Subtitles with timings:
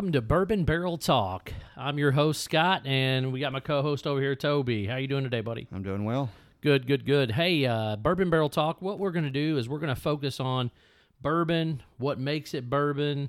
[0.00, 1.52] welcome to Bourbon Barrel Talk.
[1.76, 4.86] I'm your host Scott, and we got my co-host over here, Toby.
[4.86, 5.68] How you doing today, buddy?
[5.70, 6.30] I'm doing well.
[6.62, 7.32] Good, good, good.
[7.32, 8.80] Hey, uh, Bourbon Barrel Talk.
[8.80, 10.70] What we're going to do is we're going to focus on
[11.20, 13.28] bourbon, what makes it bourbon,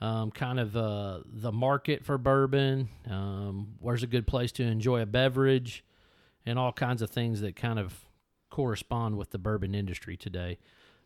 [0.00, 5.00] um, kind of uh, the market for bourbon, um, where's a good place to enjoy
[5.00, 5.84] a beverage,
[6.46, 8.04] and all kinds of things that kind of
[8.48, 10.60] correspond with the bourbon industry today.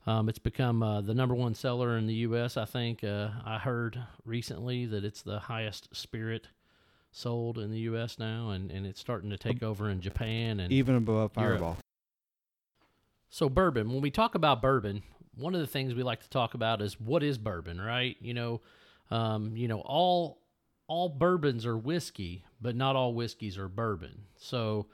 [0.06, 2.56] Um, it's become uh, the number one seller in the U.S.
[2.56, 6.46] I think uh, I heard recently that it's the highest spirit
[7.10, 8.18] sold in the U.S.
[8.18, 11.58] now, and, and it's starting to take over in Japan and Even above Europe.
[11.58, 11.78] Fireball.
[13.30, 15.02] so bourbon, when we talk about bourbon,
[15.34, 18.16] one of the things we like to talk about is what is bourbon, right?
[18.20, 18.60] You know,
[19.10, 20.42] um, you know, all
[20.88, 24.22] all bourbons are whiskey, but not all whiskeys are bourbon.
[24.36, 24.86] So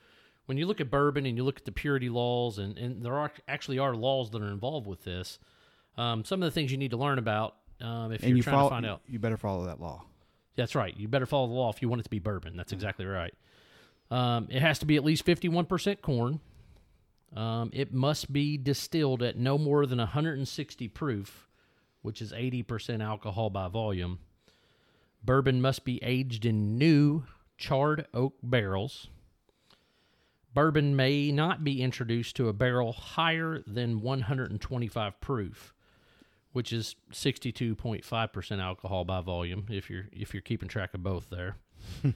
[0.53, 3.15] when you look at bourbon and you look at the purity laws, and, and there
[3.15, 5.39] are actually are laws that are involved with this.
[5.97, 8.43] Um, some of the things you need to learn about um, if and you're you
[8.43, 9.01] trying follow, to find out.
[9.09, 10.05] You better follow that law.
[10.55, 10.95] That's right.
[10.95, 12.55] You better follow the law if you want it to be bourbon.
[12.55, 13.33] That's exactly right.
[14.11, 16.41] Um, it has to be at least 51% corn.
[17.35, 21.49] Um, it must be distilled at no more than 160 proof,
[22.03, 24.19] which is 80% alcohol by volume.
[25.25, 27.25] Bourbon must be aged in new
[27.57, 29.09] charred oak barrels.
[30.55, 35.75] Bourbon may not be introduced to a barrel higher than 125 proof
[36.53, 41.57] which is 62.5% alcohol by volume if you're if you're keeping track of both there.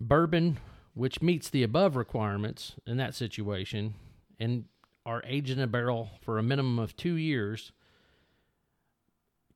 [0.00, 0.58] Bourbon
[0.94, 3.94] which meets the above requirements in that situation
[4.38, 4.64] and
[5.06, 7.72] are aged in a barrel for a minimum of 2 years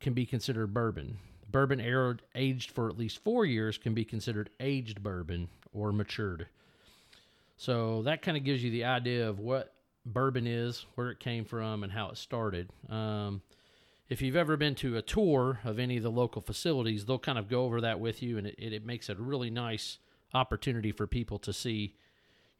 [0.00, 1.18] can be considered bourbon.
[1.50, 1.80] Bourbon
[2.34, 6.48] aged for at least 4 years can be considered aged bourbon or matured.
[7.56, 9.72] So that kind of gives you the idea of what
[10.04, 12.68] bourbon is, where it came from, and how it started.
[12.88, 13.42] Um,
[14.08, 17.38] if you've ever been to a tour of any of the local facilities, they'll kind
[17.38, 19.98] of go over that with you, and it, it, makes it a really nice
[20.32, 21.96] opportunity for people to see,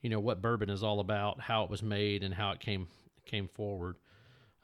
[0.00, 2.88] you know, what bourbon is all about, how it was made, and how it came
[3.24, 3.96] came forward.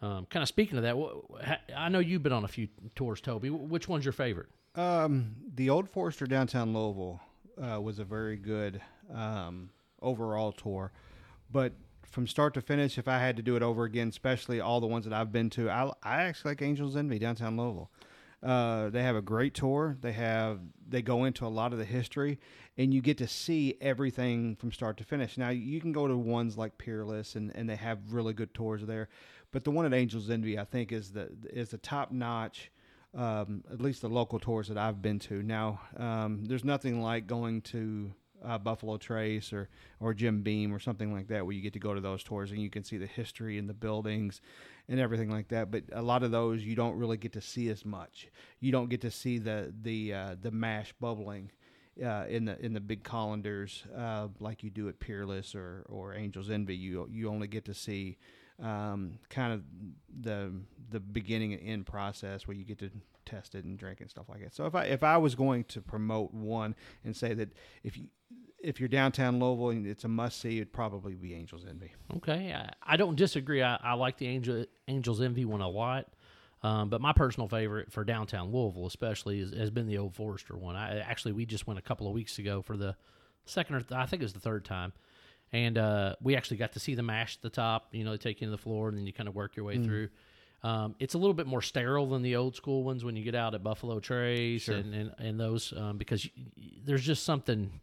[0.01, 3.51] Um, kind of speaking of that, I know you've been on a few tours, Toby.
[3.51, 4.49] Which one's your favorite?
[4.75, 7.21] Um, the Old Forester downtown Louisville
[7.63, 8.81] uh, was a very good
[9.15, 9.71] um,
[10.03, 10.93] overall tour,
[11.51, 11.73] but
[12.13, 14.87] from start to finish, if I had to do it over again, especially all the
[14.87, 17.91] ones that I've been to, I, I actually like Angels Envy downtown Louisville.
[18.43, 19.97] Uh, they have a great tour.
[20.01, 20.59] They have
[20.89, 22.41] they go into a lot of the history,
[22.77, 25.39] and you get to see everything from start to finish.
[25.39, 28.85] Now you can go to ones like Peerless, and, and they have really good tours
[28.85, 29.09] there,
[29.53, 32.71] but the one at Angels Envy, I think, is the is the top notch.
[33.15, 35.43] Um, at least the local tours that I've been to.
[35.43, 38.11] Now, um, there's nothing like going to
[38.45, 39.69] uh, Buffalo Trace or
[40.01, 42.51] or Jim Beam or something like that, where you get to go to those tours
[42.51, 44.41] and you can see the history and the buildings
[44.89, 45.71] and everything like that.
[45.71, 48.29] But a lot of those you don't really get to see as much.
[48.61, 51.51] You don't get to see the the uh, the mash bubbling.
[52.03, 56.15] Uh, in the in the big colanders, uh, like you do at Peerless or, or
[56.15, 58.17] Angels Envy, you you only get to see
[58.61, 59.63] um, kind of
[60.21, 60.53] the
[60.91, 62.91] the beginning and end process where you get to
[63.25, 64.55] test it and drink and stuff like that.
[64.55, 66.75] So if I if I was going to promote one
[67.05, 67.53] and say that
[67.83, 68.09] if you
[68.63, 71.93] if you're downtown Louisville and it's a must see, it'd probably be Angels Envy.
[72.17, 73.63] Okay, I, I don't disagree.
[73.63, 76.07] I, I like the Angel Angels Envy one a lot,
[76.63, 80.57] um, but my personal favorite for downtown Louisville, especially, is, has been the Old Forester
[80.57, 80.77] one.
[80.77, 82.97] I actually we just went a couple of weeks ago for the
[83.45, 84.93] second or th- I think it was the third time,
[85.53, 87.89] and uh, we actually got to see the mash at the top.
[87.93, 89.65] You know, they take you to the floor and then you kind of work your
[89.67, 90.09] way through.
[90.65, 93.35] Um, it's a little bit more sterile than the old school ones when you get
[93.35, 94.77] out at Buffalo Trace Sure.
[94.77, 97.81] and, and and those um, because y y there's just something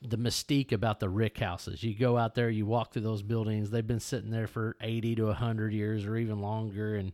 [0.00, 1.82] the mystique about the rick houses.
[1.82, 3.70] You go out there, you walk through those buildings.
[3.70, 7.12] They've been sitting there for 80 to 100 years or even longer and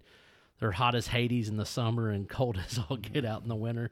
[0.61, 3.57] they're hot as Hades in the summer and cold as all get out in the
[3.57, 3.91] winter.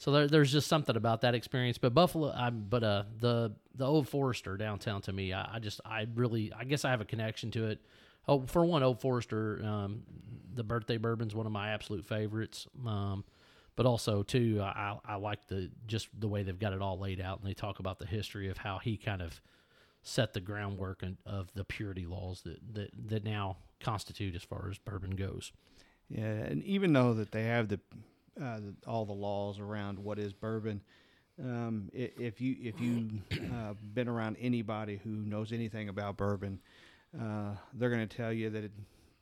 [0.00, 1.76] So there, there's just something about that experience.
[1.76, 5.82] But Buffalo, I, but uh, the the Old Forester downtown to me, I, I just
[5.84, 7.80] I really I guess I have a connection to it.
[8.26, 10.02] Oh, for one, Old Forester, um,
[10.54, 12.66] the birthday bourbon's one of my absolute favorites.
[12.86, 13.24] Um,
[13.76, 17.20] but also too, I, I like the just the way they've got it all laid
[17.20, 19.38] out, and they talk about the history of how he kind of
[20.02, 24.68] set the groundwork and, of the purity laws that, that that now constitute as far
[24.70, 25.52] as bourbon goes.
[26.08, 27.80] Yeah, and even though that they have the,
[28.42, 30.80] uh, all the laws around what is bourbon,
[31.42, 33.08] um, if you if you
[33.54, 36.60] uh, been around anybody who knows anything about bourbon,
[37.20, 38.72] uh, they're going to tell you that it,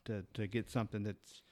[0.06, 1.42] to to get something that's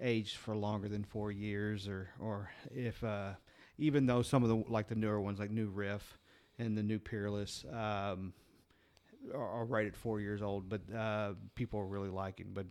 [0.00, 3.32] aged for longer than four years, or or if uh,
[3.78, 6.18] even though some of the like the newer ones like New Riff
[6.58, 7.64] and the New Peerless.
[7.72, 8.32] Um,
[9.34, 12.46] are, are right at four years old, but uh, people are really liking.
[12.52, 12.66] But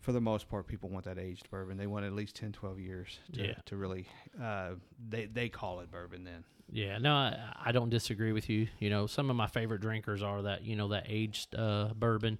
[0.00, 1.76] for the most part, people want that aged bourbon.
[1.76, 3.54] They want at least 10, 12 years to, Yeah.
[3.66, 4.06] to really.
[4.40, 4.70] Uh,
[5.08, 6.44] they they call it bourbon then.
[6.70, 8.68] Yeah, no, I, I don't disagree with you.
[8.78, 12.38] You know, some of my favorite drinkers are that you know that aged uh, bourbon.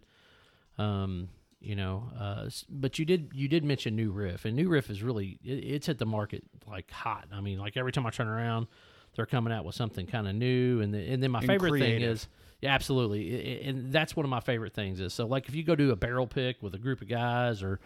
[0.76, 1.28] Um,
[1.60, 5.02] you know, uh, but you did you did mention New Riff, and New Riff is
[5.02, 7.26] really it, it's hit the market like hot.
[7.32, 8.68] I mean, like every time I turn around,
[9.16, 11.80] they're coming out with something kind of new, and the, and then my And favorite
[11.80, 12.28] thing is
[12.60, 15.74] yeah, absolutely, and that's one of my favorite things is so like if you go
[15.74, 17.80] do a barrel pick with a group of guys or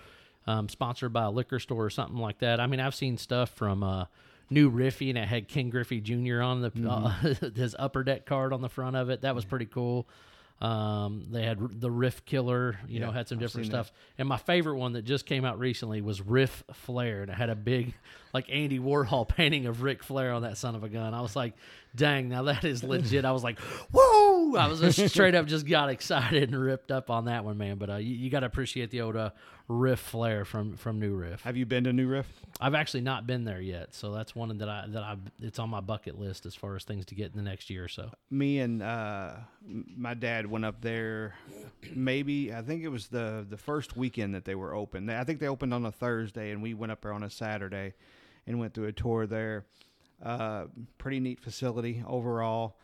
[0.47, 2.61] um, sponsored by a liquor store or something like that.
[2.61, 4.07] I mean, I've seen stuff from uh,
[4.51, 6.41] New Riffy and it had Ken Griffey Jr.
[6.41, 9.23] on the uh, his upper deck card on the front of it.
[9.23, 10.07] That was pretty cool.
[10.61, 13.87] Um, they had the Riff Killer, you know, had some different seen that.
[13.87, 13.93] stuff.
[14.17, 17.51] And my favorite one that just came out recently was Riff Flair, and it had
[17.51, 17.95] a big,
[18.33, 21.15] like Andy Warhol painting of Ric Flair on that son of a gun.
[21.15, 21.55] I was like,
[21.97, 23.25] dang, now that is legit.
[23.25, 23.59] I was like,
[23.93, 24.12] whoa!
[24.61, 27.77] I was just straight up just got excited and ripped up on that one, man.
[27.79, 29.31] But uh, you, you got to appreciate the old uh,
[29.69, 31.43] Riff Flair from from New Riff.
[31.43, 32.27] Have you been to New Riff?
[32.61, 35.71] I've actually not been there yet, so that's one that I that I it's on
[35.71, 38.11] my bucket list as far as things to get in the next year or so.
[38.31, 39.33] me and uh,
[39.65, 41.35] my dad went up there.
[41.95, 45.09] Maybe I think it was the the first weekend that they were open.
[45.11, 47.95] I think they opened on a Thursday, and we went up there on a Saturday,
[48.47, 49.67] and went through a tour there.
[50.23, 50.67] Uh,
[50.99, 52.77] pretty neat facility overall.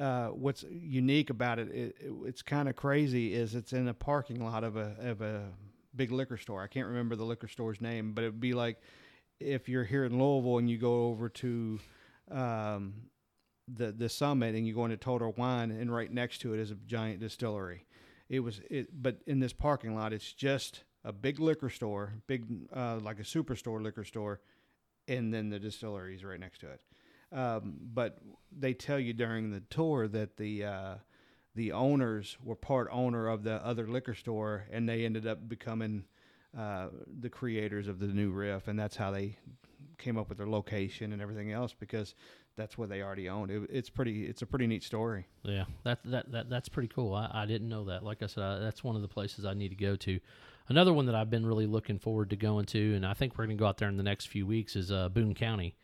[0.00, 3.94] Uh, what's unique about it, it, it it's kind of crazy, is it's in a
[3.94, 5.42] parking lot of a of a
[5.94, 6.62] big liquor store.
[6.62, 8.78] I can't remember the liquor store's name, but it'd be like
[9.38, 11.80] if you're here in Louisville and you go over to
[12.30, 12.94] um,
[13.68, 16.70] the the summit and you go into Total Wine and right next to it is
[16.70, 17.84] a giant distillery.
[18.30, 22.46] It was it, but in this parking lot, it's just a big liquor store, big
[22.74, 24.40] uh, like a superstore liquor store,
[25.08, 26.80] and then the distillery is right next to it.
[27.32, 28.18] Um, but
[28.56, 30.94] they tell you during the tour that the uh,
[31.54, 36.04] the owners were part owner of the other liquor store, and they ended up becoming
[36.56, 36.88] uh,
[37.20, 39.36] the creators of the new riff, and that's how they
[39.98, 42.14] came up with their location and everything else because
[42.56, 43.50] that's what they already owned.
[43.50, 44.26] It, it's pretty.
[44.26, 45.26] It's a pretty neat story.
[45.42, 47.14] Yeah, that that, that that's pretty cool.
[47.14, 48.02] I, I didn't know that.
[48.02, 50.18] Like I said, I, that's one of the places I need to go to.
[50.68, 53.46] Another one that I've been really looking forward to going to, and I think we're
[53.46, 55.74] going to go out there in the next few weeks, is uh, Boone County.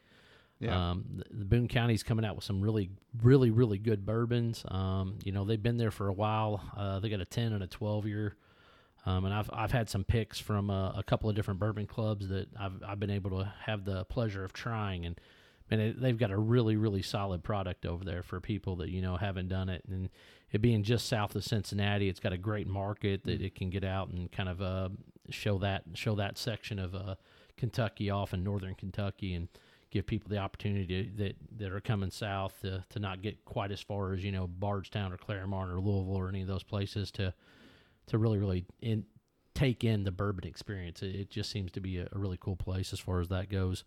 [0.58, 0.90] Yeah.
[0.90, 2.90] Um, the, the Boone County's coming out with some really,
[3.22, 4.64] really, really good bourbons.
[4.68, 6.62] Um, you know, they've been there for a while.
[6.76, 8.36] Uh, they got a ten and a twelve year.
[9.04, 12.28] Um, and I've I've had some picks from uh, a couple of different bourbon clubs
[12.28, 15.20] that I've I've been able to have the pleasure of trying, and
[15.70, 19.00] man, it, they've got a really really solid product over there for people that you
[19.00, 20.08] know haven't done it, and
[20.50, 23.84] it being just south of Cincinnati, it's got a great market that it can get
[23.84, 24.88] out and kind of uh,
[25.30, 27.14] show that show that section of uh,
[27.56, 29.48] Kentucky off in northern Kentucky and
[29.96, 33.72] give people the opportunity to, that that are coming south to, to not get quite
[33.72, 37.10] as far as you know Bardstown or Clermont or Louisville or any of those places
[37.12, 37.32] to
[38.06, 39.04] to really really in,
[39.54, 41.02] take in the bourbon experience.
[41.02, 43.50] It, it just seems to be a, a really cool place as far as that
[43.50, 43.84] goes,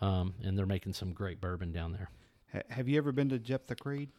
[0.00, 2.10] um, and they're making some great bourbon down there.
[2.68, 4.10] Have you ever been to Jeptha Creed?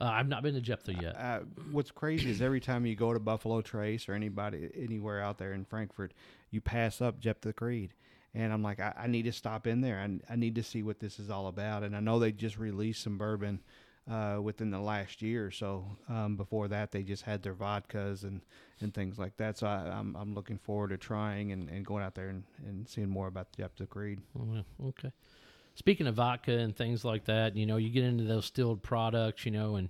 [0.00, 1.16] Uh, I've not been to Jeptha yet.
[1.16, 5.38] Uh, what's crazy is every time you go to Buffalo Trace or anybody anywhere out
[5.38, 6.12] there in Frankfort,
[6.50, 7.94] you pass up Jeptha Creed.
[8.34, 9.98] And I'm like, I, I need to stop in there.
[10.00, 11.82] I, I need to see what this is all about.
[11.84, 13.60] And I know they just released some bourbon
[14.10, 15.84] uh, within the last year or so.
[16.08, 18.40] Um, before that, they just had their vodkas and,
[18.80, 19.58] and things like that.
[19.58, 22.88] So I, I'm, I'm looking forward to trying and, and going out there and, and
[22.88, 24.20] seeing more about the Creed.
[24.38, 24.88] Oh.
[24.88, 25.12] Okay.
[25.76, 29.44] Speaking of vodka and things like that, you know, you get into those stilled products,
[29.44, 29.88] you know, and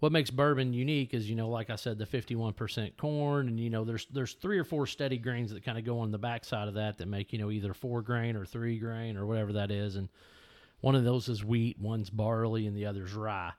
[0.00, 3.70] what makes bourbon unique is, you know, like I said, the 51% corn, and you
[3.70, 6.68] know, there's there's three or four steady grains that kind of go on the backside
[6.68, 9.70] of that that make, you know, either four grain or three grain or whatever that
[9.70, 10.08] is, and
[10.80, 13.52] one of those is wheat, one's barley, and the other's rye.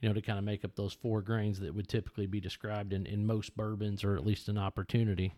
[0.00, 2.92] You know, to kind of make up those four grains that would typically be described
[2.92, 5.34] in, in most bourbons, or at least an opportunity.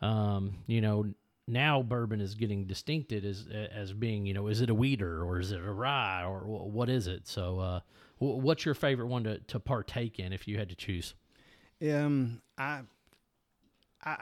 [0.00, 1.12] Um, you know,
[1.48, 5.38] now bourbon is getting distincted as as being you know is it a wheater or
[5.38, 7.80] is it a rye or what is it so uh
[8.18, 11.14] what's your favorite one to, to partake in if you had to choose
[11.82, 12.80] Um, I,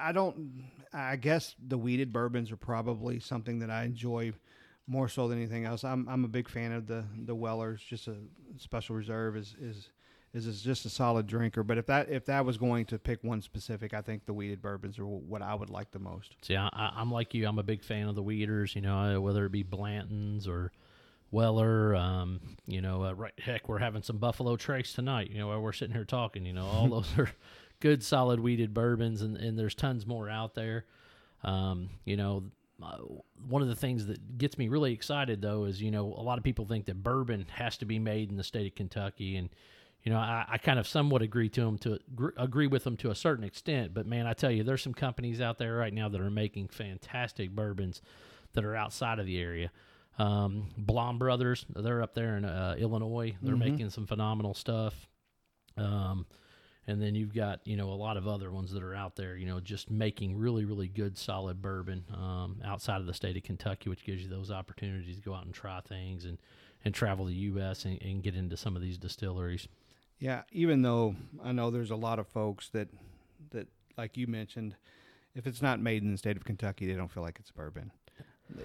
[0.09, 0.64] I, don't.
[0.93, 4.33] I guess the wheated bourbons are probably something that I enjoy
[4.87, 5.85] more so than anything else.
[5.85, 7.83] I'm I'm a big fan of the the Wellers.
[7.83, 8.16] Just a
[8.57, 9.90] special reserve is is
[10.35, 11.62] is is just a solid drinker.
[11.62, 14.61] But if that if that was going to pick one specific, I think the wheated
[14.61, 16.37] bourbons are what I would like the most.
[16.43, 19.21] see I, i'm like you i'm a big fan of the wheaters you know uh,
[19.21, 20.73] whether it be blanton's or
[21.31, 25.49] weller um you know uh, right heck we're having some buffalo trace tonight you know
[25.49, 27.31] while we're sitting here talking you know all those are
[27.81, 30.85] good solid wheated bourbons and, and there's tons more out there
[31.43, 32.45] um you know
[32.83, 32.99] uh,
[33.49, 36.38] one of the things that gets me really excited though is you know a lot
[36.38, 39.49] of people think that bourbon has to be made in the state of Kentucky and
[40.04, 42.96] you know, I, I kind of somewhat agree to them to gr- agree with them
[42.99, 43.94] to a certain extent.
[43.94, 46.68] But man, I tell you, there's some companies out there right now that are making
[46.68, 48.02] fantastic bourbons
[48.52, 49.70] that are outside of the area.
[50.18, 53.34] Um, Blaum Brothers, they're up there in uh, Illinois.
[53.42, 55.08] They're making some phenomenal stuff.
[55.76, 56.26] Um,
[56.87, 59.37] and then you've got you know a lot of other ones that are out there.
[59.37, 63.42] You know, just making really really good solid bourbon um, outside of the state of
[63.42, 66.38] Kentucky, which gives you those opportunities to go out and try things and
[66.84, 67.87] and travel the U.S.
[67.87, 69.66] and, and get into some of these distilleries.
[70.18, 72.88] Yeah, even though I know there's a lot of folks that
[73.50, 74.76] that like you mentioned,
[75.35, 77.90] if it's not made in the state of Kentucky, they don't feel like it's bourbon.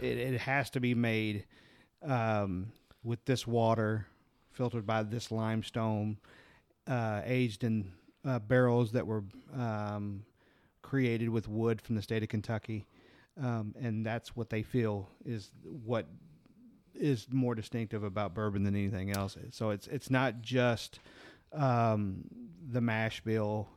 [0.02, 1.46] It, it has to be made
[2.04, 2.72] um,
[3.04, 4.06] with this water,
[4.52, 6.18] filtered by this limestone,
[6.88, 7.92] uh, aged in
[8.26, 9.24] uh, barrels that were
[9.58, 10.24] um,
[10.82, 12.86] created with wood from the state of Kentucky,
[13.42, 16.08] um, and that's what they feel is what
[16.94, 19.38] is more distinctive about bourbon than anything else.
[19.52, 21.00] So it's it's not just
[21.54, 22.24] um,
[22.72, 23.70] the mash bill,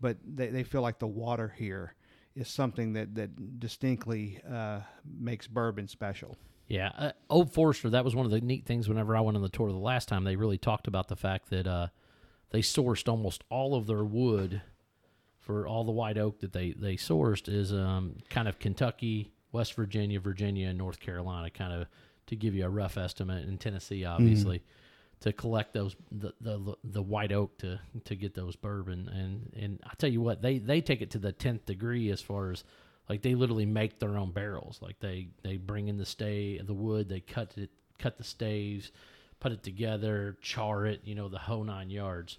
[0.00, 1.94] but they, they feel like the water here
[2.34, 4.80] is something that that distinctly uh,
[5.18, 6.36] makes bourbon special.
[6.68, 7.90] Yeah, uh, Old Forester.
[7.90, 8.88] That was one of the neat things.
[8.88, 11.50] Whenever I went on the tour the last time, they really talked about the fact
[11.50, 11.88] that uh,
[12.50, 14.62] they sourced almost all of their wood
[15.38, 19.74] for all the white oak that they they sourced is um, kind of Kentucky, West
[19.74, 21.88] Virginia, Virginia, and North Carolina, kind of
[22.26, 24.62] to give you a rough estimate, in Tennessee, obviously,
[25.20, 29.08] to collect those the, the the white oak to to get those bourbon.
[29.08, 32.20] And and I tell you what, they they take it to the tenth degree as
[32.20, 32.64] far as
[33.08, 34.78] like they literally make their own barrels.
[34.80, 38.92] Like they they bring in the stay the wood, they cut it cut the staves,
[39.40, 42.38] put it together, char it, you know, the whole nine yards.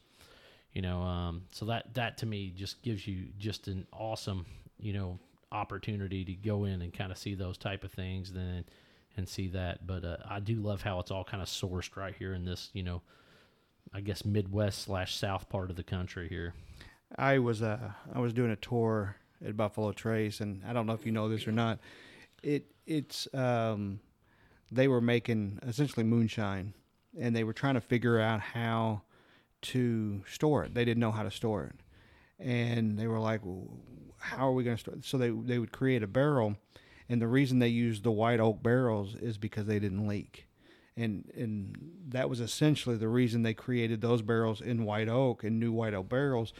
[0.74, 4.46] You know, um, so that that to me just gives you just an awesome,
[4.80, 5.20] you know,
[5.52, 8.64] opportunity to go in and kind of see those type of things then
[9.18, 9.86] and see that.
[9.86, 12.70] But uh, I do love how it's all kind of sourced right here in this,
[12.74, 13.02] you know,
[13.94, 16.54] I guess Midwest slash South part of the country here.
[17.18, 20.94] I was uh I was doing a tour at Buffalo Trace, and I don't know
[20.94, 21.80] if you know this or not.
[22.42, 24.00] It it's um
[24.72, 26.74] they were making essentially moonshine,
[27.20, 29.02] and they were trying to figure out how
[29.62, 30.74] to store it.
[30.74, 31.76] They didn't know how to store it,
[32.44, 33.68] and they were like, well,
[34.18, 35.04] "How are we going to store?" It?
[35.04, 36.56] So they they would create a barrel,
[37.12, 40.48] and the reason they used the white oak barrels is because they didn't leak.
[40.96, 41.76] And and
[42.08, 45.94] that was essentially the reason they created those barrels in white oak and new white
[45.94, 46.54] oak barrels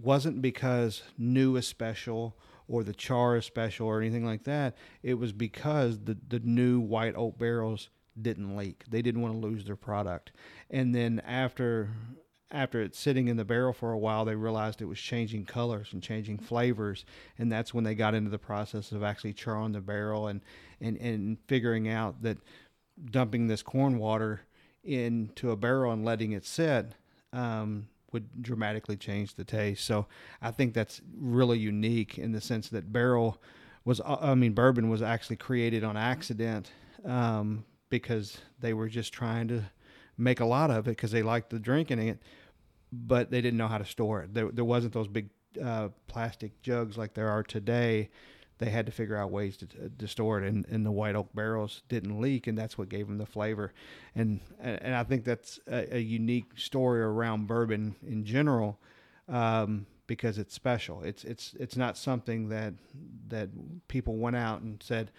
[0.00, 2.36] wasn't because new is special
[2.68, 4.76] or the char is special or anything like that.
[5.02, 7.90] It was because the, the new white oak barrels
[8.20, 8.84] didn't leak.
[8.88, 10.30] They didn't want to lose their product.
[10.70, 11.90] And then after
[12.54, 15.88] after it's sitting in the barrel for a while, they realized it was changing colors
[15.92, 17.04] and changing flavors,
[17.36, 20.40] and that's when they got into the process of actually charring the barrel and
[20.80, 22.38] and and figuring out that
[23.10, 24.42] dumping this corn water
[24.84, 26.92] into a barrel and letting it sit
[27.32, 29.84] um, would dramatically change the taste.
[29.84, 30.06] So
[30.40, 33.42] I think that's really unique in the sense that barrel
[33.84, 36.70] was, I mean, bourbon was actually created on accident
[37.04, 39.64] um, because they were just trying to
[40.16, 42.18] make a lot of it because they liked the drinking it,
[43.06, 44.34] but they didn't know how to store it.
[44.34, 45.30] There, there wasn't those big
[45.62, 48.10] uh, plastic jugs like there are today.
[48.58, 49.66] They had to figure out ways to,
[49.98, 53.08] to store it, and, and the white oak barrels didn't leak, and that's what gave
[53.08, 53.72] them the flavor.
[54.14, 58.78] And and I think that's a, a unique story around bourbon in general,
[59.28, 61.02] um, because it's special.
[61.02, 62.74] It's it's it's not something that
[63.28, 63.48] that
[63.88, 65.10] people went out and said,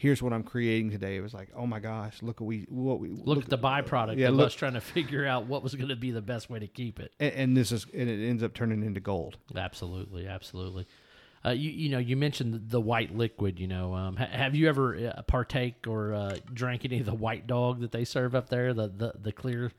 [0.00, 1.16] here's what I'm creating today.
[1.16, 3.58] It was like, oh my gosh, look at we what we look, look at the
[3.58, 6.22] byproduct yeah, of look, us trying to figure out what was going to be the
[6.22, 7.12] best way to keep it.
[7.20, 9.36] And, and, this is and it ends up turning into gold.
[9.54, 10.86] Absolutely, absolutely.
[11.44, 13.60] Uh, you you know you mentioned the white liquid.
[13.60, 17.14] You know, um, ha- have you ever uh, partake or uh, drank any of the
[17.14, 18.72] white dog that they serve up there?
[18.72, 19.70] The the, the clear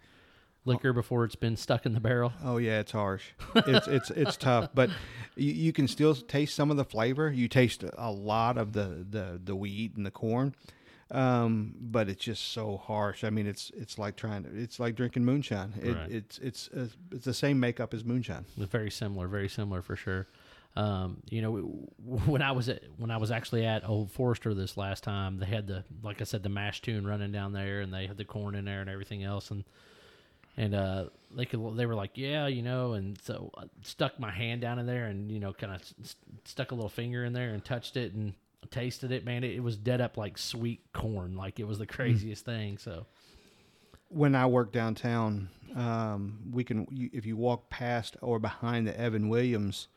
[0.65, 2.33] liquor before it's been stuck in the barrel.
[2.43, 3.31] Oh yeah, it's harsh.
[3.55, 4.89] It's it's it's tough, but
[5.35, 7.31] you, you can still taste some of the flavor.
[7.31, 10.55] You taste a lot of the the the wheat and the corn.
[11.09, 13.25] Um, but it's just so harsh.
[13.25, 15.73] I mean, it's it's like trying to, it's like drinking moonshine.
[15.81, 16.09] It, right.
[16.09, 18.45] It's it's uh, it's the same makeup as moonshine.
[18.57, 20.27] Very similar, very similar for sure.
[20.77, 21.57] Um, you know,
[22.25, 25.47] when I was at when I was actually at Old Forester this last time, they
[25.47, 28.23] had the like I said the mash tun running down there, and they had the
[28.23, 29.65] corn in there and everything else, and
[30.57, 31.05] and uh,
[31.35, 34.79] they could they were like, yeah, you know, and so I stuck my hand down
[34.79, 36.15] in there and you know kind of st-
[36.45, 38.33] stuck a little finger in there and touched it and
[38.69, 39.25] tasted it.
[39.25, 41.93] Man, it, it was dead up like sweet corn, like it was the hmm.
[41.93, 42.45] craziest mm.
[42.45, 42.77] thing.
[42.77, 43.05] So
[44.09, 49.29] when I work downtown, um, we can if you walk past or behind the Evan
[49.29, 49.87] Williams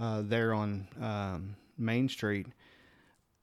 [0.00, 2.46] uh, there on um, Main Street.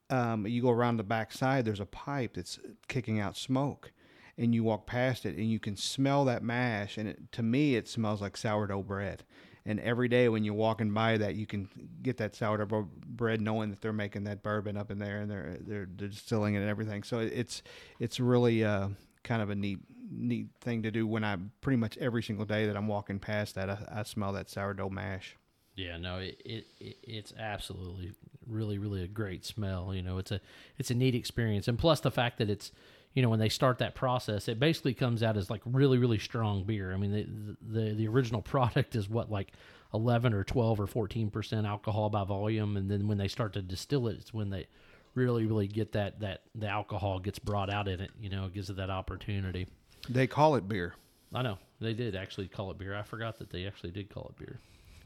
[0.09, 3.91] Um, you go around the back side, there's a pipe that's kicking out smoke.
[4.37, 7.75] And you walk past it and you can smell that mash and it, to me
[7.75, 9.23] it smells like sourdough bread.
[9.65, 11.67] And every day when you're walking by that you can
[12.01, 15.57] get that sourdough bread knowing that they're making that bourbon up in there and they're
[15.61, 17.03] they're, they're distilling it and everything.
[17.03, 17.63] So it's
[17.99, 18.89] it's really uh,
[19.23, 19.79] kind of a neat
[20.09, 23.55] neat thing to do when I pretty much every single day that I'm walking past
[23.55, 25.35] that I, I smell that sourdough mash.
[25.75, 28.13] Yeah no it, it, it it's absolutely
[28.45, 29.93] really really a great smell.
[29.93, 30.39] You know it's a
[30.77, 31.67] it's a neat experience.
[31.67, 32.71] And plus the fact that it's
[33.17, 36.19] you know when they start that process it basically comes out as like really really
[36.19, 36.93] strong beer.
[36.93, 39.53] I mean the the, the original product is what like
[39.91, 43.63] 11 or 12 or 14 percent alcohol by volume and then when they start to
[43.63, 44.67] distill it it's when they
[45.15, 48.53] really really get that that the alcohol gets brought out in it you know it
[48.53, 49.65] gives it that opportunity.
[50.07, 50.93] They call it beer.
[51.33, 51.57] I know.
[51.81, 52.95] They did actually call it beer.
[52.95, 54.59] I forgot that they actually did call it beer.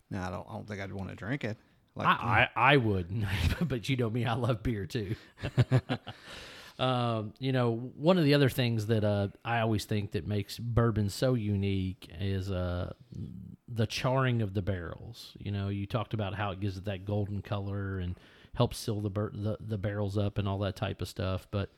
[0.10, 1.56] No i don't, I don't think i'd want to drink it.
[1.96, 3.26] Like, I, I, I would
[3.62, 5.16] but you know me i love beer too
[6.82, 10.58] Um, you know, one of the other things that uh, I always think that makes
[10.58, 12.94] bourbon so unique is uh,
[13.68, 15.34] the charring of the barrels.
[15.38, 18.20] You know, you talked about how it gives it that golden color and
[18.56, 21.48] helps seal the, bur- the, the barrels up and all that type of stuff.
[21.52, 21.70] But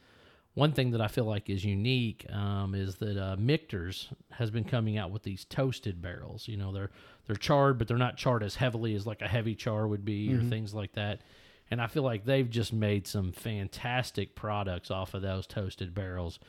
[0.53, 4.63] one thing that I feel like is unique um, is that uh, Michter's has been
[4.63, 6.48] coming out with these toasted barrels.
[6.48, 6.91] You know, they're
[7.27, 10.29] they're charred, but they're not charred as heavily as like a heavy char would be,
[10.29, 10.48] mm-hmm.
[10.48, 11.24] or things like that
[11.72, 16.39] and I feel like they've just made some fantastic products off of those toasted barrels,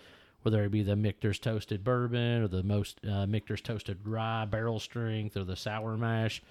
[0.42, 4.80] whether it be the Michter's toasted bourbon or the most uh, Michter's toasted rye barrel
[4.80, 6.42] strength or the sour mash.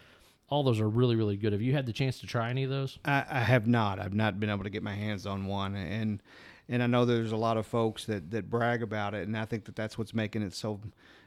[0.50, 1.54] All those are really, really good.
[1.54, 3.00] Have you had the chance to try any of those?
[3.06, 4.00] I, I have not.
[4.00, 6.22] I've not been able to get my hands on one, and
[6.70, 9.46] and I know there's a lot of folks that, that brag about it, and I
[9.46, 10.80] think that that's what's making it so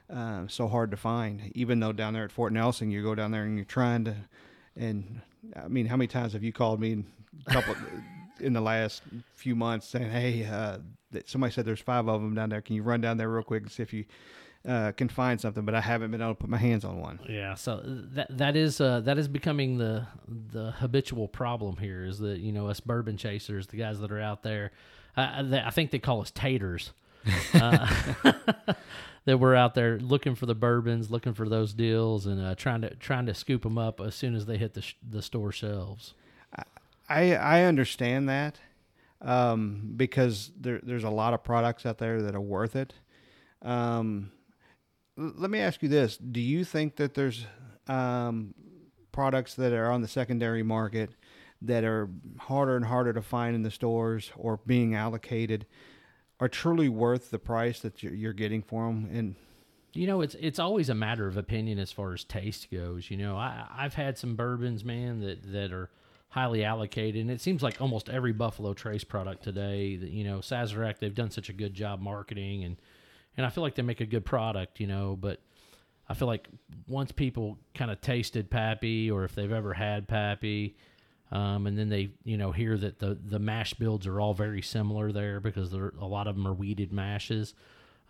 [0.08, 1.50] uh, so hard to find.
[1.54, 4.14] Even though down there at Fort Nelson, you go down there and you're trying to,
[4.76, 5.20] and
[5.54, 7.04] I mean, how many times have you called me
[7.48, 7.74] couple
[8.40, 9.02] in the last
[9.34, 10.78] few months saying, "Hey, uh,
[11.26, 12.60] somebody said there's five of them down there.
[12.60, 14.04] Can you run down there real quick and see if you
[14.66, 17.20] uh, can find something?" But I haven't been able to put my hands on one.
[17.28, 22.04] Yeah, so that that is uh, that is becoming the the habitual problem here.
[22.04, 24.72] Is that you know us bourbon chasers, the guys that are out there,
[25.16, 26.92] I think they call us taters.
[29.26, 32.80] That we're out there looking for the bourbons, looking for those deals, and uh, trying
[32.82, 35.52] to trying to scoop them up as soon as they hit the sh- the store
[35.52, 36.14] shelves.
[37.08, 38.58] I I understand that
[39.20, 42.94] um, because there there's a lot of products out there that are worth it.
[43.62, 44.30] Um,
[45.18, 47.46] l- let me ask you this: Do you think that there's
[47.88, 48.54] um,
[49.12, 51.10] products that are on the secondary market
[51.62, 52.08] that are
[52.38, 55.66] harder and harder to find in the stores or being allocated
[56.40, 59.08] are truly worth the price that you're, getting for them?
[59.12, 59.34] And
[59.92, 63.10] you know, it's it's always a matter of opinion as far as taste goes.
[63.10, 65.90] You know, I I've had some bourbons, man, that that are
[66.28, 67.20] highly allocated.
[67.20, 71.14] And it seems like almost every Buffalo Trace product today, that you know, Sazerac, they've
[71.14, 72.76] done such a good job marketing, and
[73.36, 75.16] and I feel like they make a good product, you know.
[75.18, 75.40] But
[76.08, 76.48] I feel like
[76.88, 80.76] once people kind of tasted Pappy, or if they've ever had Pappy,
[81.32, 84.62] um, and then they you know hear that the the mash bills are all very
[84.62, 87.54] similar there because there a lot of them are wheated mashes.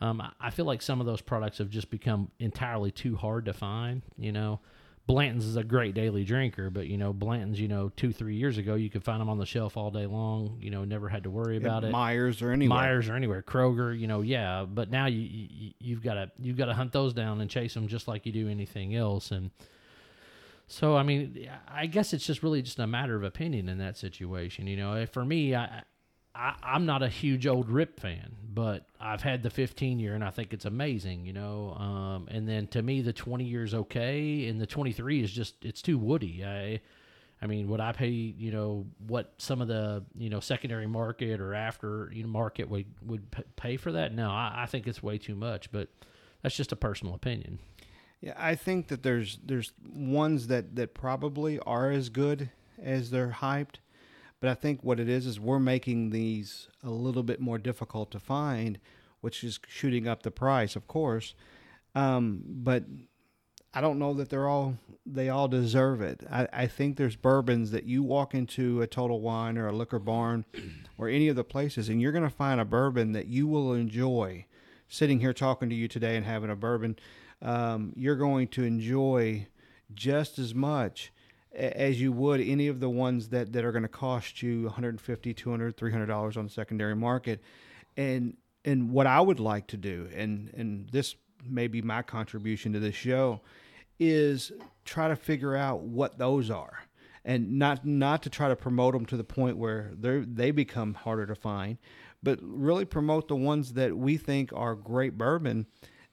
[0.01, 3.55] Um, I feel like some of those products have just become entirely too hard to
[3.55, 4.03] find.
[4.19, 4.61] You know,
[5.07, 8.59] Blanton's is a great daily drinker, but you know Blanton's, you know, two three years
[8.59, 10.59] ago you could find them on the shelf all day long.
[10.61, 11.93] You know, never had to worry about it.
[11.95, 12.79] Meijer's or anywhere.
[12.79, 13.43] Meijer's or anywhere.
[13.43, 14.67] Kroger, you know, yeah.
[14.69, 17.73] But now you, you you've got to you've got to hunt those down and chase
[17.73, 19.31] them just like you do anything else.
[19.31, 19.51] And
[20.67, 23.97] so, I mean, I guess it's just really just a matter of opinion in that
[23.97, 24.67] situation.
[24.67, 25.83] You know, for me, I
[26.37, 30.23] I, am not a huge old Rip fan, but I've had the 15 year and
[30.23, 31.75] I think it's amazing, you know.
[31.79, 35.81] Um, and then to me, the 20 years okay, and the 23 is just it's
[35.83, 36.45] too woody.
[36.45, 36.81] I,
[37.41, 41.41] I mean, would I pay you know what some of the you know secondary market
[41.41, 43.25] or after you know market would would
[43.57, 44.15] pay for that?
[44.15, 45.89] No, I, I think it's way too much, but
[46.43, 47.59] that's just a personal opinion.
[48.27, 52.51] Yeah, I think that there's there's ones that that probably are as good
[52.83, 53.77] as they're hyped
[54.41, 58.11] but I think what it is is we're making these a little bit more difficult
[58.13, 58.79] to find,
[59.21, 61.35] which is shooting up the price, of course.
[61.95, 62.85] Um, but
[63.73, 66.23] I don't know that they're all they all deserve it.
[66.31, 69.99] I, I think there's bourbons that you walk into a Total Wine or a Liquor
[69.99, 70.45] Barn
[70.99, 73.73] or any of the places, and you're going to find a bourbon that you will
[73.73, 74.47] enjoy.
[74.89, 76.97] Sitting here talking to you today and having a bourbon,
[77.43, 79.47] um, you're going to enjoy
[79.95, 81.13] just as much
[81.55, 85.35] as you would any of the ones that, that are going to cost you 150
[85.35, 87.41] 200 300 dollars on the secondary market.
[87.97, 91.15] And and what i would like to do and and this
[91.49, 93.41] may be my contribution to this show
[93.99, 94.53] is
[94.85, 96.81] try to figure out what those are.
[97.25, 100.95] And not not to try to promote them to the point where they they become
[100.95, 101.79] harder to find,
[102.23, 105.67] but really promote the ones that we think are great bourbon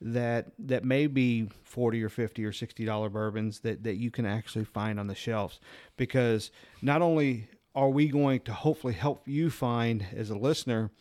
[0.04, 4.26] that that may be 40 or 50 or 60 dollar bourbons that that you can
[4.26, 5.60] actually find on the shelves.
[5.98, 10.92] Because not only are we going to hopefully help you find as a listener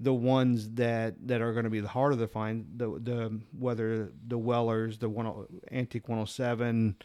[0.00, 4.12] the ones that that are going to be the harder to find the the whether
[4.26, 6.96] the Wellers the one antique 107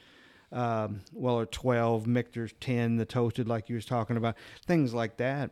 [0.51, 4.35] um, Weller 12 Michter's 10 the toasted like you was talking about
[4.65, 5.51] things like that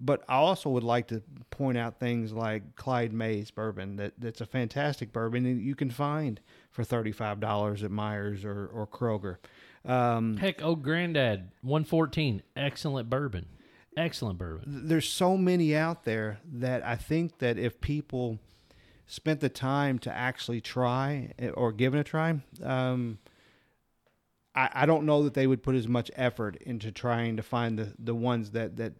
[0.00, 4.40] but I also would like to point out things like Clyde May's bourbon that, that's
[4.40, 9.36] a fantastic bourbon that you can find for $35 at Meijer's or, or Kroger.
[9.84, 13.46] Um, Heck, old granddad, one fourteen, excellent bourbon,
[13.96, 14.88] excellent bourbon.
[14.88, 18.38] there's so many out there that I think that if people
[19.06, 23.18] spent the time to actually try or give it a try, um,
[24.54, 27.78] I, I don't know that they would put as much effort into trying to find
[27.78, 28.92] the, the ones that, that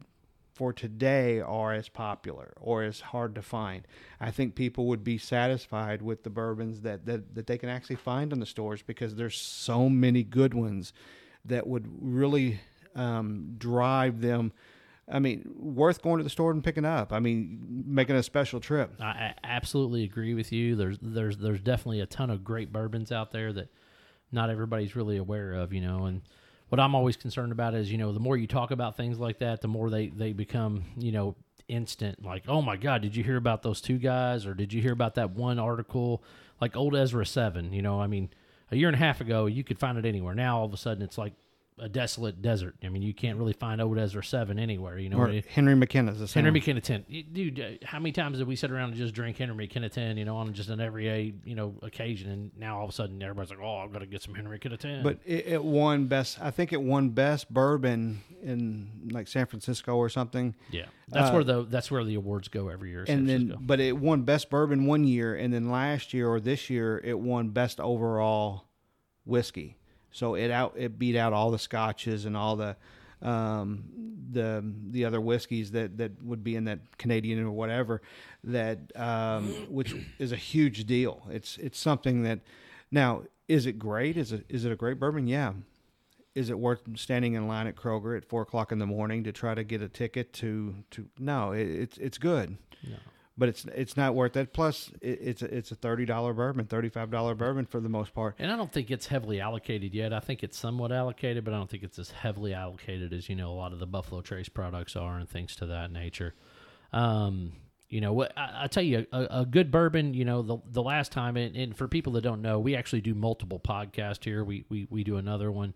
[0.60, 3.88] for today are as popular or as hard to find.
[4.20, 7.96] I think people would be satisfied with the bourbons that, that, that they can actually
[7.96, 10.92] find in the stores because there's so many good ones
[11.46, 12.60] that would really
[12.94, 14.52] um, drive them.
[15.10, 17.10] I mean, worth going to the store and picking up.
[17.10, 19.00] I mean, making a special trip.
[19.00, 20.76] I, absolutely agree with you.
[20.76, 23.70] There's there's there's definitely a ton of great bourbons out there that
[24.30, 26.20] not everybody's really aware of, you know, and
[26.70, 29.40] what I'm always concerned about is, you know, the more you talk about things like
[29.40, 31.36] that, the more they they become, you know,
[31.68, 32.24] instant.
[32.24, 34.92] Like, oh my God, did you hear about those two guys, or did you hear
[34.92, 36.22] about that one article,
[36.60, 37.72] like old Ezra Seven?
[37.72, 38.30] You know, I mean,
[38.70, 40.34] a year and a half ago, you could find it anywhere.
[40.34, 41.34] Now all of a sudden, it's like
[41.80, 42.76] a desolate desert.
[42.84, 44.98] I mean, you can't really find old Ezra Seven anywhere.
[44.98, 46.44] You know, Or it- Henry McKenna's the same.
[46.44, 47.04] Henry McKenna 10.
[47.32, 50.16] Dude, uh, how many times did we sit around and just drink Henry McKenna 10,
[50.18, 52.30] you know, on just an everyday, you know, occasion?
[52.30, 54.52] And now all of a sudden everybody's like, oh, I've got to get some Henry
[54.52, 55.02] McKenna 10.
[55.02, 56.40] But it, it won best.
[56.40, 60.54] I think it won best bourbon in like San Francisco or something.
[60.70, 63.04] yeah, that's uh, where the that's where the awards go every year.
[63.08, 66.70] And then, but it won best bourbon one year, and then last year or this
[66.70, 68.64] year it won best overall
[69.24, 69.76] whiskey.
[70.12, 72.76] So it out it beat out all the scotches and all the
[73.22, 73.84] um,
[74.32, 78.02] the the other whiskeys that that would be in that Canadian or whatever
[78.44, 81.22] that um, which is a huge deal.
[81.30, 82.40] It's it's something that
[82.90, 84.16] now is it great?
[84.16, 85.26] Is it is it a great bourbon?
[85.26, 85.52] Yeah.
[86.32, 89.32] Is it worth standing in line at Kroger at four o'clock in the morning to
[89.32, 91.08] try to get a ticket to to?
[91.18, 92.96] No, it, it's it's good No.
[93.40, 94.52] But it's it's not worth that.
[94.52, 97.88] Plus, it, it's a, it's a thirty dollar bourbon, thirty five dollar bourbon for the
[97.88, 98.34] most part.
[98.38, 100.12] And I don't think it's heavily allocated yet.
[100.12, 103.34] I think it's somewhat allocated, but I don't think it's as heavily allocated as you
[103.34, 106.34] know a lot of the Buffalo Trace products are and things to that nature.
[106.92, 107.54] Um,
[107.88, 108.36] you know what?
[108.36, 110.12] I, I tell you, a, a good bourbon.
[110.12, 113.00] You know, the the last time, and, and for people that don't know, we actually
[113.00, 114.44] do multiple podcasts here.
[114.44, 115.72] We we we do another one.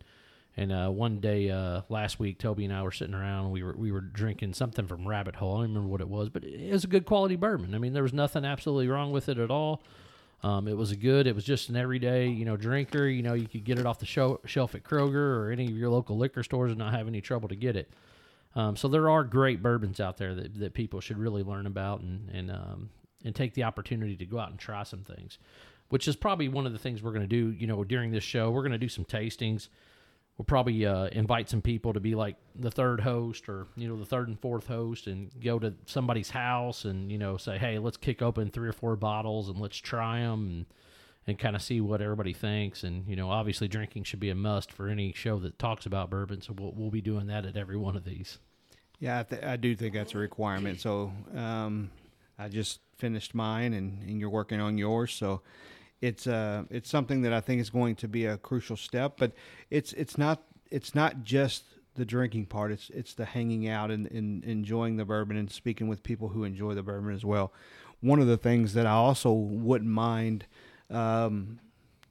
[0.56, 3.50] And uh, one day uh, last week, Toby and I were sitting around.
[3.50, 5.56] We were we were drinking something from Rabbit Hole.
[5.56, 7.74] I don't remember what it was, but it was a good quality bourbon.
[7.74, 9.82] I mean, there was nothing absolutely wrong with it at all.
[10.44, 11.26] Um, it was good.
[11.26, 13.06] It was just an everyday, you know, drinker.
[13.06, 15.76] You know, you could get it off the show, shelf at Kroger or any of
[15.76, 17.90] your local liquor stores and not have any trouble to get it.
[18.54, 22.00] Um, so there are great bourbons out there that, that people should really learn about
[22.00, 22.90] and and um,
[23.24, 25.38] and take the opportunity to go out and try some things,
[25.88, 27.50] which is probably one of the things we're going to do.
[27.50, 29.68] You know, during this show, we're going to do some tastings.
[30.36, 33.96] We'll probably uh, invite some people to be like the third host or you know
[33.96, 37.78] the third and fourth host and go to somebody's house and you know say hey
[37.78, 40.66] let's kick open three or four bottles and let's try them and
[41.26, 44.34] and kind of see what everybody thinks and you know obviously drinking should be a
[44.34, 47.56] must for any show that talks about bourbon so we'll, we'll be doing that at
[47.56, 48.38] every one of these
[48.98, 50.80] Yeah, I, th- I do think that's a requirement.
[50.80, 51.90] So um,
[52.38, 55.12] I just finished mine, and, and you're working on yours.
[55.12, 55.42] So
[56.04, 59.14] it's uh it's something that I think is going to be a crucial step.
[59.16, 59.32] But
[59.70, 61.64] it's it's not it's not just
[61.94, 62.72] the drinking part.
[62.72, 66.44] It's it's the hanging out and, and enjoying the bourbon and speaking with people who
[66.44, 67.52] enjoy the bourbon as well.
[68.00, 70.44] One of the things that I also wouldn't mind
[70.90, 71.58] um,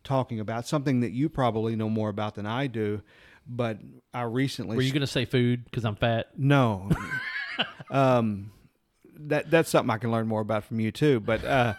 [0.04, 3.02] talking about something that you probably know more about than I do.
[3.46, 3.78] But
[4.14, 6.90] I recently were you going to say food because i'm fat no.
[7.92, 8.52] um,
[9.16, 11.20] that that's something I can learn more about from you too.
[11.20, 11.74] But uh,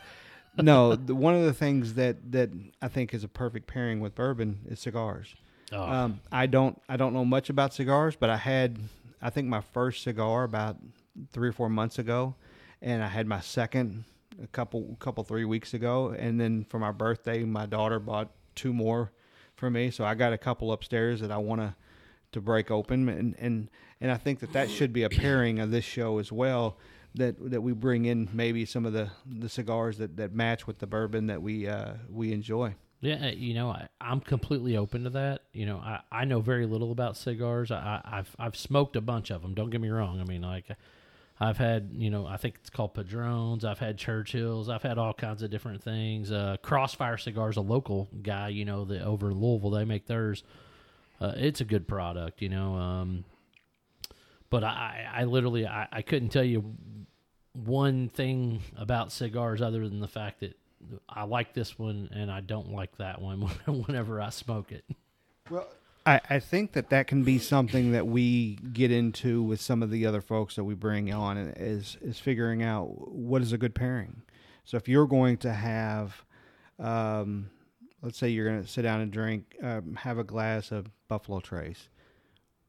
[0.62, 4.14] no, the, one of the things that that I think is a perfect pairing with
[4.14, 5.34] bourbon is cigars.
[5.72, 8.78] oh, Um, I don't I don't know much about cigars, but I had
[9.20, 10.76] I think my first cigar about
[11.32, 12.34] three or four months ago,
[12.82, 14.04] and I had my second
[14.42, 18.72] a couple couple three weeks ago, and then for my birthday, my daughter bought two
[18.72, 19.12] more
[19.56, 21.74] for me, so I got a couple upstairs that I want to
[22.32, 25.70] to break open, and and and I think that that should be a pairing of
[25.70, 26.76] this show as well.
[27.16, 30.80] That, that we bring in maybe some of the, the cigars that, that match with
[30.80, 32.74] the bourbon that we uh, we enjoy.
[33.00, 35.42] Yeah, uh, you know, I, I'm completely open to that.
[35.52, 37.70] You know, I, I know very little about cigars.
[37.70, 39.54] I, I've I've smoked a bunch of them.
[39.54, 40.20] Don't get me wrong.
[40.20, 40.66] I mean, like,
[41.38, 43.64] I've had you know, I think it's called Padrones.
[43.64, 44.68] I've had Churchills.
[44.68, 46.32] I've had all kinds of different things.
[46.32, 50.42] Uh, Crossfire Cigars, a local guy, you know, the over in Louisville, they make theirs.
[51.20, 52.74] Uh, it's a good product, you know.
[52.74, 53.24] Um,
[54.54, 56.76] but I, I literally, I, I couldn't tell you
[57.54, 60.56] one thing about cigars other than the fact that
[61.08, 64.84] I like this one and I don't like that one whenever I smoke it.
[65.50, 65.66] Well,
[66.06, 69.90] I, I think that that can be something that we get into with some of
[69.90, 73.74] the other folks that we bring on is is figuring out what is a good
[73.74, 74.22] pairing.
[74.64, 76.24] So if you're going to have,
[76.78, 77.50] um,
[78.02, 81.40] let's say you're going to sit down and drink, um, have a glass of Buffalo
[81.40, 81.88] Trace.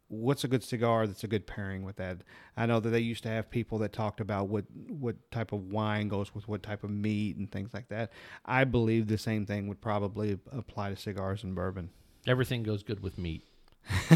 [0.07, 2.17] What's a good cigar that's a good pairing with that?
[2.55, 5.71] I know that they used to have people that talked about what what type of
[5.71, 8.11] wine goes with what type of meat and things like that.
[8.45, 11.89] I believe the same thing would probably apply to cigars and bourbon.
[12.27, 13.43] Everything goes good with meat,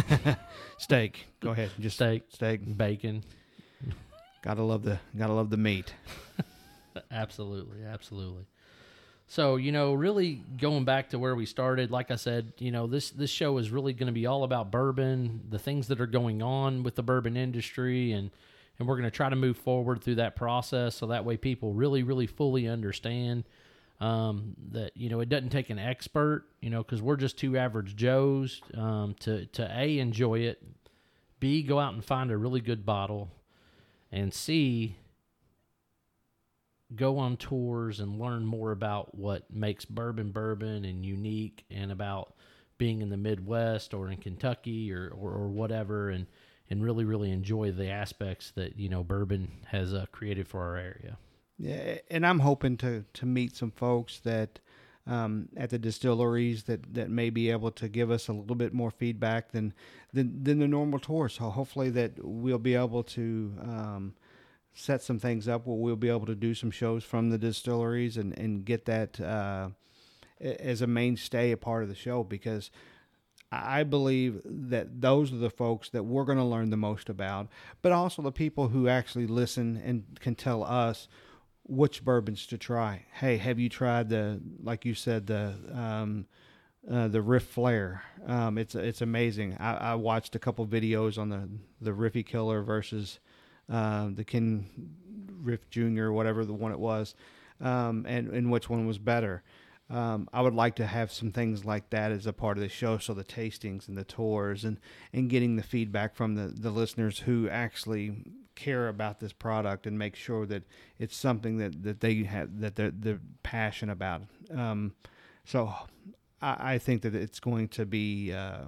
[0.77, 1.25] Steak.
[1.39, 1.71] Go ahead.
[1.79, 2.77] Just steak, steak.
[2.77, 3.23] bacon.
[4.41, 5.93] Gotta love the gotta love the meat.
[7.11, 8.45] Absolutely, absolutely.
[9.31, 12.87] So you know, really going back to where we started, like I said, you know
[12.87, 16.07] this this show is really going to be all about bourbon, the things that are
[16.07, 18.31] going on with the bourbon industry, and
[18.79, 21.73] and we're going to try to move forward through that process so that way people
[21.73, 23.43] really, really fully understand
[23.99, 27.55] um, that you know it doesn't take an expert, you know, because we're just two
[27.55, 30.59] average Joes um, to to a enjoy it,
[31.39, 33.29] b go out and find a really good bottle,
[34.11, 34.95] and c
[36.95, 42.33] go on tours and learn more about what makes bourbon bourbon and unique and about
[42.77, 46.25] being in the Midwest or in Kentucky or, or, or whatever and,
[46.69, 50.77] and really, really enjoy the aspects that, you know, bourbon has uh, created for our
[50.77, 51.17] area.
[51.57, 54.59] Yeah, and I'm hoping to to meet some folks that
[55.05, 58.73] um, at the distilleries that, that may be able to give us a little bit
[58.73, 59.73] more feedback than
[60.13, 61.27] than, than the normal tour.
[61.27, 64.13] So hopefully that we'll be able to um,
[64.79, 68.15] set some things up where we'll be able to do some shows from the distilleries
[68.17, 69.69] and, and get that uh,
[70.41, 72.71] as a mainstay a part of the show because
[73.51, 77.47] I believe that those are the folks that we're going to learn the most about,
[77.81, 81.07] but also the people who actually listen and can tell us
[81.63, 83.05] which bourbons to try.
[83.13, 86.25] Hey, have you tried the like you said the um,
[86.89, 88.03] uh, the Riff Flair?
[88.25, 89.57] Um, it's it's amazing.
[89.59, 91.49] I, I watched a couple videos on the
[91.81, 93.19] the Riffy Killer versus
[93.69, 94.65] uh, the Ken
[95.41, 97.15] Riff Junior, whatever the one it was,
[97.61, 99.43] um, and and which one was better.
[99.89, 102.69] Um, I would like to have some things like that as a part of the
[102.69, 102.99] show.
[102.99, 104.79] So the tastings and the tours and,
[105.11, 108.17] and getting the feedback from the, the listeners who actually
[108.53, 110.63] care about this product and make sure that
[110.99, 114.23] it's something that, that they have that they're, they're passionate about.
[114.55, 114.93] Um,
[115.43, 115.73] so
[116.39, 118.65] I, I think that it's going to be uh,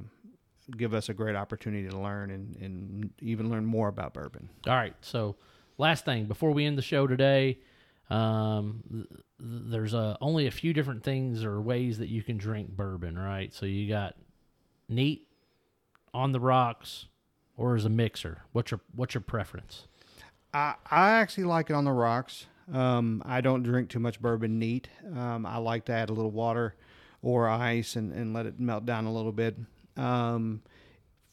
[0.78, 4.50] give us a great opportunity to learn and, and even learn more about bourbon.
[4.68, 4.96] All right.
[5.02, 5.36] So,
[5.78, 7.60] last thing before we end the show today,
[8.10, 12.38] um, th- th- there's uh, only a few different things or ways that you can
[12.38, 13.54] drink bourbon, right?
[13.54, 14.16] So you got
[14.90, 15.28] neat,
[16.14, 17.08] on the rocks,
[17.56, 18.44] or as a mixer.
[18.52, 19.88] What's your what's your preference?
[20.54, 22.48] I, I actually like it on the rocks.
[22.72, 24.90] Um, I don't drink too much bourbon neat.
[25.16, 26.76] Um, I like to add a little water
[27.22, 29.58] or ice and, and let it melt down a little bit.
[29.98, 30.62] Um,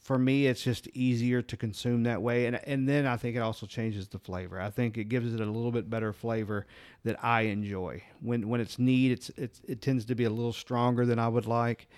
[0.08, 3.40] for me, it's just easier to consume that way, and and then I think it
[3.40, 4.58] also changes the flavor.
[4.58, 6.66] I think it gives it a little bit better flavor
[7.04, 8.02] that I enjoy.
[8.20, 11.28] When when it's neat, it's, it's it tends to be a little stronger than I
[11.28, 11.88] would like,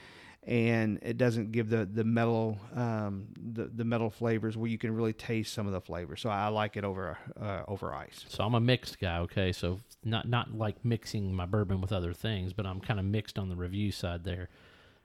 [0.43, 4.93] and it doesn't give the the metal um, the the metal flavors where you can
[4.93, 6.17] really taste some of the flavor.
[6.17, 8.25] So I like it over uh, over ice.
[8.29, 9.53] So I'm a mixed guy, okay?
[9.53, 13.39] So not not like mixing my bourbon with other things, but I'm kind of mixed
[13.39, 14.49] on the review side there.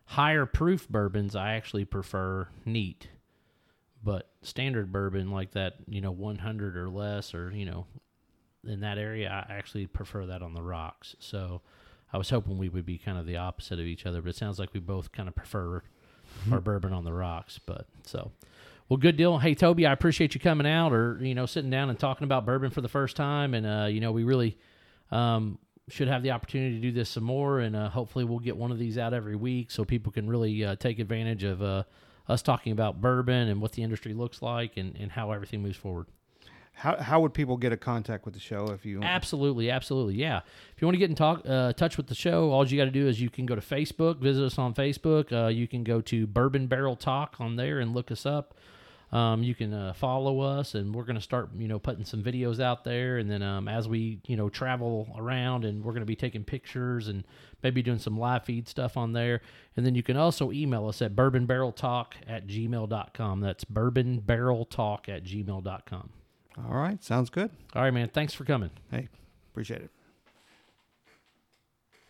[0.05, 3.09] Higher proof bourbons I actually prefer neat.
[4.03, 7.85] But standard bourbon like that, you know, 100 or less or, you know,
[8.63, 11.15] in that area I actually prefer that on the rocks.
[11.19, 11.61] So
[12.13, 14.35] I was hoping we would be kind of the opposite of each other, but it
[14.35, 15.81] sounds like we both kind of prefer
[16.51, 18.31] our bourbon on the rocks, but so
[18.87, 19.39] well, good deal.
[19.39, 22.45] Hey, Toby, I appreciate you coming out or, you know, sitting down and talking about
[22.45, 23.55] bourbon for the first time.
[23.55, 24.57] And, uh, you know, we really
[25.11, 25.57] um,
[25.89, 27.59] should have the opportunity to do this some more.
[27.59, 30.65] And uh, hopefully we'll get one of these out every week so people can really
[30.65, 31.83] uh, take advantage of uh,
[32.27, 35.77] us talking about bourbon and what the industry looks like and, and how everything moves
[35.77, 36.07] forward.
[36.77, 40.41] How how would people get a contact with the show if you Absolutely, absolutely, yeah.
[40.75, 42.83] If you want to get in talk, uh, touch with the show, all you got
[42.85, 45.31] to do is you can go to Facebook, visit us on Facebook.
[45.31, 48.55] Uh, you can go to Bourbon Barrel Talk on there and look us up.
[49.11, 52.23] Um, you can uh, follow us, and we're going to start, you know, putting some
[52.23, 53.17] videos out there.
[53.17, 56.43] And then um, as we, you know, travel around, and we're going to be taking
[56.43, 57.23] pictures and
[57.63, 59.41] maybe doing some live feed stuff on there.
[59.77, 63.41] And then you can also email us at bourbonbarreltalk at gmail.com.
[63.41, 66.09] That's bourbonbarreltalk at gmail.com.
[66.57, 67.51] All right, sounds good.
[67.73, 68.09] All right, man.
[68.09, 68.71] Thanks for coming.
[68.89, 69.09] Hey,
[69.51, 70.04] appreciate it.